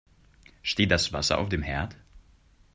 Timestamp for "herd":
1.61-1.95